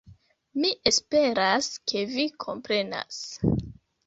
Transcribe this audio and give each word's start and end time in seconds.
Mi 0.61 0.71
esperas 0.91 1.67
ke 1.93 2.01
vi 2.15 2.27
komprenas 2.47 3.23